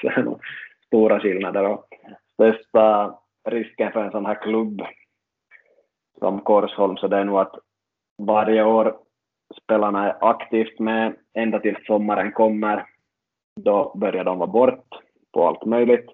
[0.00, 0.40] så det är nog
[0.86, 1.64] stora skillnader.
[1.64, 1.86] Och
[2.34, 3.18] största
[3.48, 4.82] risken för en sån här klubb
[6.18, 7.54] som Korsholm så det är nog att
[8.18, 8.96] varje år
[9.62, 12.86] spelarna är aktivt med ända tills sommaren kommer.
[13.60, 14.88] Då börjar de vara bort
[15.32, 16.06] på allt möjligt.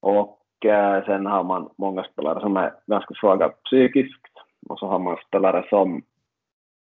[0.00, 4.32] Och eh, sen har man många spelare som är ganska svaga psykiskt
[4.68, 6.02] och så har man spelare som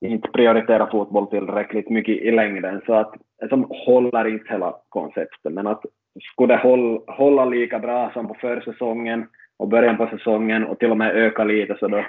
[0.00, 3.14] inte prioriterar fotboll tillräckligt mycket i längden så att
[3.48, 5.84] som håller inte hela konceptet men att
[6.20, 10.96] skulle hålla, hålla lika bra som på försäsongen och början på säsongen och till och
[10.96, 12.04] med öka lite så då,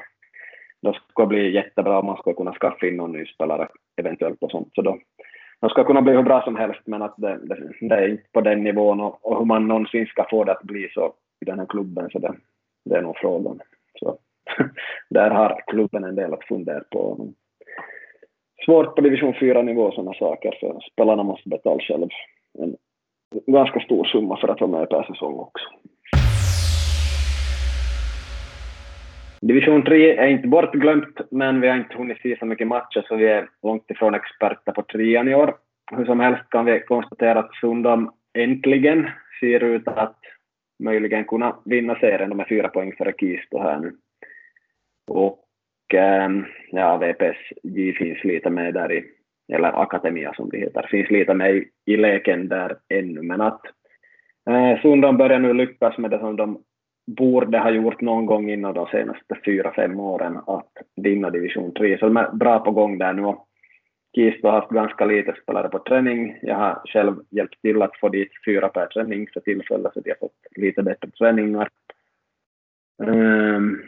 [0.81, 4.43] då skulle det bli jättebra om man skulle kunna skaffa in någon ny spelare eventuellt
[4.43, 4.69] och sånt.
[4.75, 4.97] Så då,
[5.59, 8.23] de ska kunna bli hur bra som helst men att det, det, det är inte
[8.31, 11.45] på den nivån och, och, hur man någonsin ska få det att bli så i
[11.45, 12.33] den här klubben så det,
[12.85, 13.59] det är nog frågan.
[13.99, 14.17] Så
[15.09, 17.27] där har klubben en del att fundera på.
[18.65, 22.07] Svårt på division 4-nivå sådana saker, för spelarna måste betala själv
[22.59, 22.75] en
[23.47, 25.65] ganska stor summa för att vara med per säsong också.
[29.41, 33.15] Division 3 är inte bortglömt, men vi har inte hunnit se så mycket matcher så
[33.15, 35.55] vi är långt ifrån experter på trean i år.
[35.91, 39.09] Hur som helst kan vi konstatera att Sundom äntligen
[39.39, 40.19] ser ut att
[40.83, 42.29] möjligen kunna vinna serien.
[42.29, 43.95] De är fyra poäng före Kisto här nu.
[45.07, 45.45] Och
[45.93, 49.05] ehm, ja, ja, VPSJ finns lite med där i,
[49.49, 53.21] eller Akademia som det heter, finns lite med i, leken där ännu.
[53.21, 53.61] Men att
[54.49, 56.63] eh, Sundan börjar nu lyckas med det som de
[57.17, 61.97] borde ha gjort någon gång inom de senaste fyra, fem åren att vinna division 3.
[61.97, 63.33] Så de är bra på gång där nu.
[64.15, 66.39] Kisto har haft ganska lite spelare på träning.
[66.41, 70.09] Jag har själv hjälpt till att få dit fyra per träning för tillfället, så de
[70.09, 71.69] har fått lite bättre träningar.
[73.01, 73.81] Um,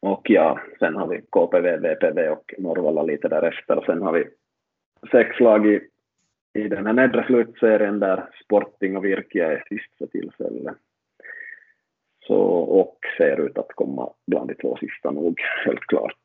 [0.00, 3.78] och ja, sen har vi KPV, VPV och Norrvalla lite därefter.
[3.78, 4.24] Och sen har vi
[5.10, 5.80] sex lag i,
[6.54, 10.76] i den här nedre slutserien där Sporting och Virkia är sist för tillfället.
[12.26, 16.16] Så, och ser ut att komma bland de två sista nog, helt klart.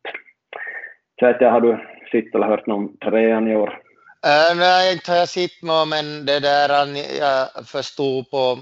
[1.20, 1.78] Så har du
[2.12, 3.82] sett eller hört någon trean i år?
[4.26, 8.60] Äh, nej, inte har jag sett någon, men det där äh, jag förstod på,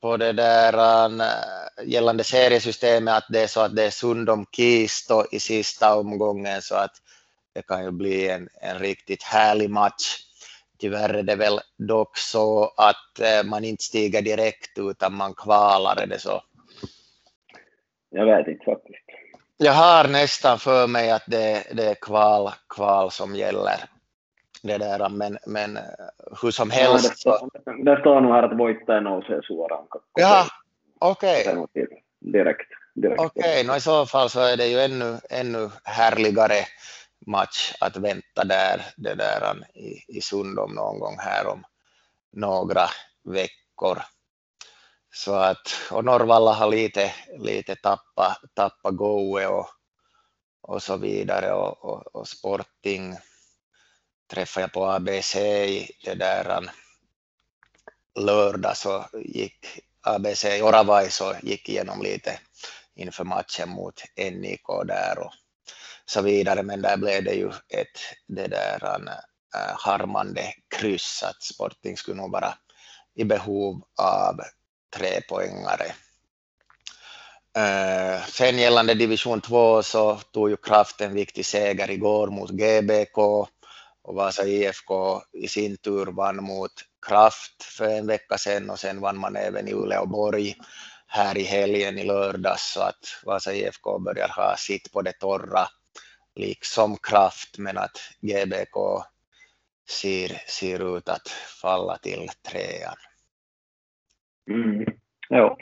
[0.00, 1.26] på det där äh,
[1.84, 6.74] gällande seriesystemet att det är så att det är Sundom Kisto i sista omgången så
[6.74, 6.96] att
[7.60, 10.16] det kan ju bli en, en riktigt härlig match.
[10.78, 16.02] Tyvärr är det väl dock så att uh, man inte stiger direkt utan man kvalar,
[16.02, 16.42] är det så?
[18.10, 19.04] Jag vet inte faktiskt.
[19.56, 23.76] Jag har nästan för mig att det, det är kval, kval som gäller.
[24.62, 25.82] Det där, men, men eh,
[26.42, 27.24] hur som helst.
[27.24, 29.86] Ja, det, står, det står nog här att Voittaja nousee suoraan.
[30.14, 30.46] Ja,
[30.98, 31.58] okej.
[31.58, 31.86] Okay.
[32.20, 32.68] Direkt.
[32.94, 33.20] direkt.
[33.20, 36.64] Okej, okay, no i så fall så är det ju ännu, ännu härligare
[37.30, 41.64] match att vänta där, det där um, i, i Sundom någon gång här om
[42.32, 42.88] några
[43.24, 44.02] veckor.
[45.12, 49.68] Så att, och Norvalla har lite, lite tappat tappa goe och,
[50.62, 53.16] och så vidare och, och, och Sporting
[54.30, 56.70] träffade jag på ABC i det där um,
[58.24, 59.66] lördag så gick
[60.00, 62.40] ABC i Oravai så gick igenom lite
[62.94, 65.32] inför matchen mot NIK där och
[66.10, 68.84] så vidare men där blev det ju ett det där
[69.54, 70.42] äh, harmande
[70.76, 72.54] kryss att Sporting skulle nog vara
[73.14, 74.40] i behov av
[74.96, 75.92] trepoängare.
[77.56, 82.50] Äh, eh, sen gällande division 2 så tog ju Kraft en viktig seger igår mot
[82.50, 83.18] GBK
[84.02, 86.72] och Vasa IFK i sin tur vann mot
[87.06, 90.56] Kraft för en vecka sedan och sen vann man även i Uleåborg
[91.06, 95.68] här i helgen i lördags så att Vasa IFK börjar ha sitt på det torra
[96.40, 98.76] liksom Kraft men att GBK
[99.90, 101.28] ser, ser ut att
[101.62, 102.96] falla till trean.
[104.50, 104.86] Mm.
[105.28, 105.56] Ja.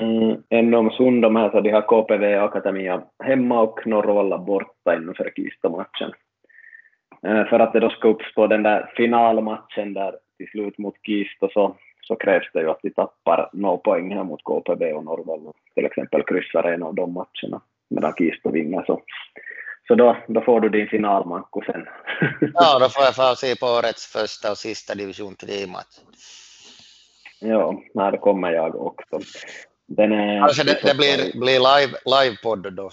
[0.00, 5.32] Mm, ännu om Sundom här så de har KPV Akademia hemma och Norrvalla borta inför
[5.36, 6.12] Kista-matchen.
[7.26, 11.48] Eh, för att det då ska uppstå den där finalmatchen där till slut mot Kista
[11.48, 15.52] så, så krävs det ju att vi tappar några poäng här mot KPV och Norrvalla,
[15.74, 17.60] till exempel kryssar en av de matcherna
[17.94, 19.02] medan Kista vinner så,
[19.88, 21.86] så då, då får du din finalmanko sen.
[22.54, 25.98] ja, då får jag se på årets första och sista division 3-match.
[27.40, 29.20] Ja, det kommer jag också.
[29.86, 32.90] Den är, alltså det, det blir, blir live, livepodd då?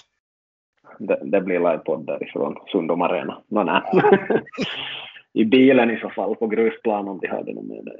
[0.99, 3.41] Det, det blir livepodd därifrån Sundom Arena.
[3.47, 3.81] No, nej.
[5.33, 7.97] I bilen i så fall, på grusplan om de hade något med det.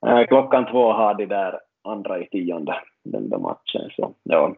[0.00, 0.26] Ja.
[0.26, 3.90] Klockan två har de där andra i tionde, den där matchen.
[3.96, 4.56] Så, ja.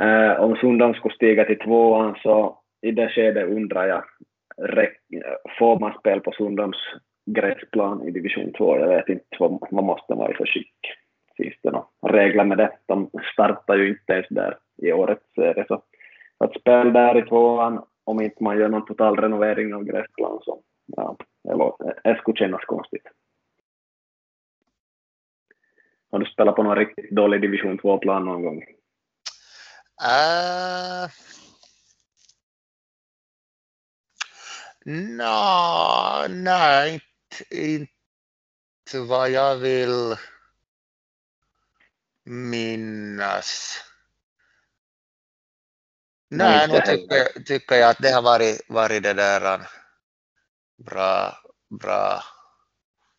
[0.00, 4.04] Eh, om Sundan skulle stiga till tvåan så i det skedet undrar jag,
[5.58, 6.76] får man spel på Sundoms
[7.26, 8.78] gräsplan i division 2.
[8.78, 10.76] Jag vet inte vad man måste vara i för skick.
[11.36, 12.70] Finns det några regler med det?
[12.86, 15.64] De startar ju inte ens där i årets serie.
[15.68, 15.82] Så
[16.38, 20.60] att spela där i tvåan, om inte man gör någon total renovering av gräsplan så
[20.96, 21.16] ja,
[22.04, 23.08] det skulle kännas konstigt.
[26.10, 28.64] Har du spelat på någon riktigt dålig division 2-plan någon gång?
[30.02, 31.08] Uh,
[34.84, 37.00] no, nej,
[37.50, 40.16] inte vad jag vill
[42.24, 43.80] minnas.
[46.28, 49.64] Nej, nu tycker, tycker jag att det har varit, varit det där um,
[50.84, 51.32] bra,
[51.80, 52.22] bra.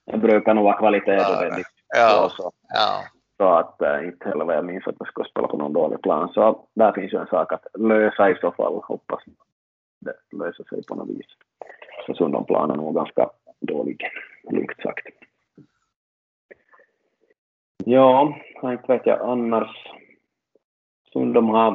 [0.05, 1.11] Det brukar nog vara kvalitet.
[1.11, 3.05] Ja, ja, ja.
[3.37, 6.01] Så att äh, inte heller vad jag minns att jag ska spela på någon dålig
[6.01, 6.29] plan.
[6.33, 8.81] Så där finns ju en sak att lösa i så fall.
[8.83, 9.23] Hoppas
[9.99, 11.27] det löser sig på något vis.
[12.05, 13.29] Så Sundonplanen är nog ganska
[13.59, 14.09] dålig,
[14.51, 15.07] lugnt sagt.
[17.85, 19.87] Ja, inte vet jag annars.
[21.13, 21.71] Sundom har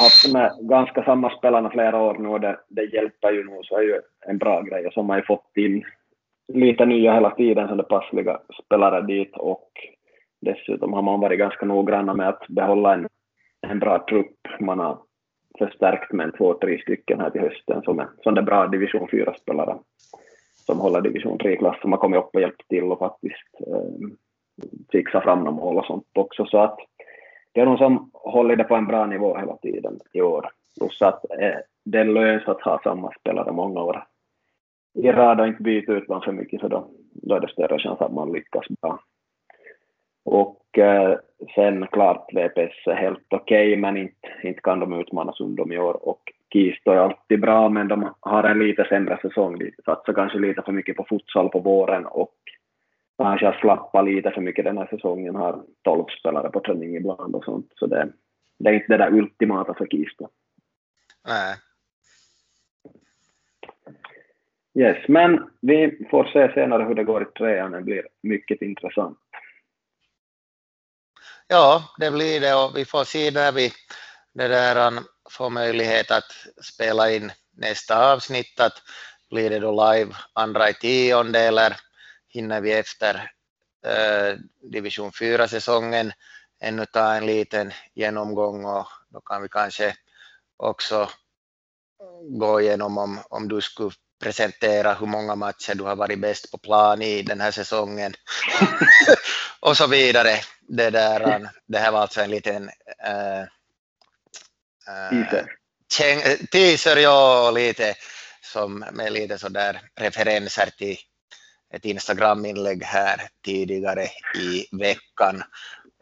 [0.00, 3.76] haft med ganska samma spelarna flera år nu och det, det hjälper ju nog, så
[3.76, 4.86] är ju en bra grej.
[4.86, 5.84] Och så har man ju fått in
[6.52, 9.70] lite nya hela tiden som det passliga spelare dit och
[10.40, 13.08] dessutom har man varit ganska noggranna med att behålla en,
[13.60, 14.36] en bra trupp.
[14.60, 14.98] Man har
[15.58, 19.78] förstärkt med två, tre stycken här till hösten som är, som bra division 4-spelare
[20.70, 24.08] som håller division 3-klass som har kommit upp och hjälpt till och faktiskt eh,
[24.92, 26.44] fixa fram några mål och sånt också.
[26.44, 26.78] Så att
[27.52, 30.50] det är de som håller det på en bra nivå hela tiden i år.
[30.78, 34.04] Plus att eh, det är lönt att ha samma spelare många år
[34.94, 37.78] i rad och inte byta ut dem för mycket för då, då är det större
[37.78, 39.00] chans att man lyckas bra.
[40.30, 41.18] Och eh,
[41.54, 45.78] sen klart VPS är helt okej, okay, men inte, inte kan de utmana Sundom i
[45.78, 46.08] år.
[46.08, 49.58] Och Kisto är alltid bra, men de har en lite sämre säsong.
[49.58, 52.34] De satsar kanske lite för mycket på futsal på våren och
[53.18, 55.34] kanske har slappat lite för mycket den här säsongen.
[55.34, 57.72] Har tolv spelare på träning ibland och sånt.
[57.76, 58.08] Så det,
[58.58, 60.28] det är inte det där ultimata för Kisto.
[61.26, 61.56] Nej.
[64.74, 67.72] Yes, men vi får se senare hur det går i trean.
[67.72, 69.18] Det blir mycket intressant.
[71.52, 73.72] Ja, det blir det och vi får se när vi
[74.34, 76.32] det där, får möjlighet att
[76.62, 78.60] spela in nästa avsnitt.
[78.60, 78.82] Att
[79.30, 81.76] blir det då live andra i tionde eller
[82.28, 83.32] hinner vi efter
[83.86, 84.38] eh,
[84.72, 86.12] division 4-säsongen
[86.60, 89.94] ännu ta en liten genomgång och då kan vi kanske
[90.56, 91.10] också
[92.38, 93.90] gå igenom om, om du skulle
[94.20, 98.14] presentera hur många matcher du har varit bäst på plan i den här säsongen
[99.60, 100.40] och så vidare.
[100.60, 102.70] Det, där, det här var alltså en liten
[103.04, 103.44] äh.
[105.92, 107.94] Käng, teaser, ja, lite
[108.42, 110.96] som med lite sådär referenser till
[111.74, 115.42] ett Instagram-inlägg här tidigare i veckan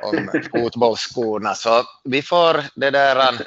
[0.03, 1.55] om fotbollsskorna.
[1.55, 3.47] Så vi får det där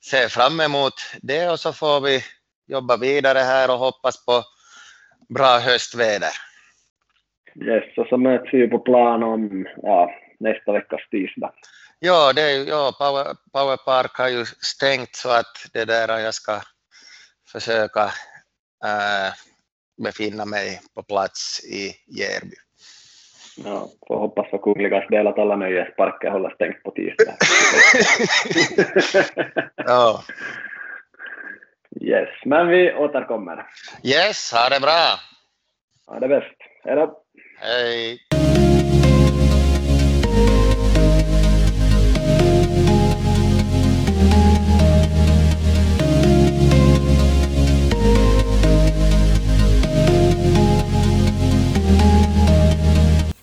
[0.00, 2.24] se fram emot det och så får vi
[2.70, 4.42] jobba vidare här och hoppas på
[5.28, 6.30] bra höstväder.
[7.54, 11.52] Yes, och så möts vi på plan om ja, nästa veckas tisdag.
[11.98, 16.34] Ja, det är, ja Power, Power Park har ju stängt så att det där jag
[16.34, 16.60] ska
[17.52, 18.02] försöka
[18.84, 19.32] äh,
[20.04, 22.56] befinna mig på plats i Järby.
[23.64, 27.36] Ja, får hoppas för Kungligas del att alla nöjesparker håller stängt på tisdag.
[29.76, 30.22] ja.
[32.00, 33.66] Yes, men vi återkommer.
[34.02, 35.20] Yes, ha det bra.
[36.06, 36.56] Ha det bäst.
[36.84, 37.22] Hej då.
[37.58, 38.18] Hej.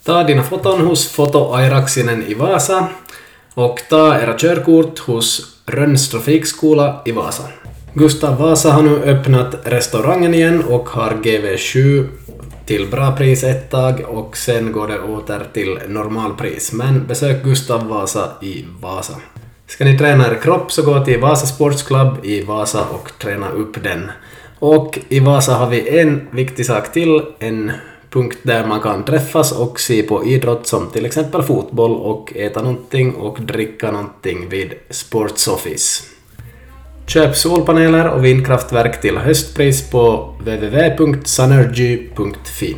[0.05, 2.87] Ta dina foton hos Foto Airaksinen i Vasa
[3.53, 7.66] och ta era körkort hos Rönns trafikskola i Vasa.
[7.97, 12.07] Gustav Vasa har nu öppnat restaurangen igen och har GV7
[12.65, 16.73] till bra pris ett tag och sen går det åter till normalpris.
[16.73, 19.13] Men besök Gustav Vasa i Vasa.
[19.67, 23.49] Ska ni träna er kropp så gå till Vasa Sports Club i Vasa och träna
[23.49, 24.11] upp den.
[24.59, 27.71] Och i Vasa har vi en viktig sak till, en
[28.09, 32.61] punkt där man kan träffas och se på idrott som till exempel fotboll och äta
[32.61, 36.16] någonting och dricka någonting vid Sports Office.
[37.07, 42.75] Köp solpaneler och vindkraftverk till höstpris på www.sunergy.fi.